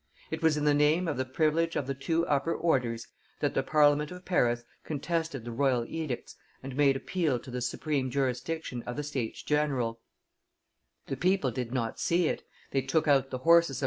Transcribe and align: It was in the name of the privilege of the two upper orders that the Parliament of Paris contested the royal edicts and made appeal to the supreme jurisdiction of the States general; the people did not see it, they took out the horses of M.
It 0.31 0.41
was 0.41 0.57
in 0.57 0.65
the 0.65 0.73
name 0.73 1.07
of 1.07 1.17
the 1.17 1.25
privilege 1.25 1.75
of 1.75 1.85
the 1.85 1.93
two 1.93 2.25
upper 2.25 2.55
orders 2.55 3.05
that 3.39 3.53
the 3.53 3.61
Parliament 3.61 4.09
of 4.09 4.25
Paris 4.25 4.63
contested 4.83 5.45
the 5.45 5.51
royal 5.51 5.85
edicts 5.87 6.37
and 6.63 6.75
made 6.75 6.95
appeal 6.95 7.37
to 7.37 7.51
the 7.51 7.61
supreme 7.61 8.09
jurisdiction 8.09 8.81
of 8.87 8.95
the 8.95 9.03
States 9.03 9.43
general; 9.43 9.99
the 11.05 11.17
people 11.17 11.51
did 11.51 11.71
not 11.71 11.99
see 11.99 12.27
it, 12.27 12.41
they 12.71 12.81
took 12.81 13.07
out 13.07 13.29
the 13.29 13.37
horses 13.45 13.77
of 13.79 13.79
M. 13.79 13.79